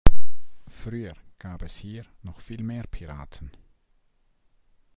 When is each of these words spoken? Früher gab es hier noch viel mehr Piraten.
Früher 0.67 1.13
gab 1.37 1.61
es 1.61 1.75
hier 1.75 2.07
noch 2.23 2.41
viel 2.41 2.63
mehr 2.63 2.85
Piraten. 2.89 3.51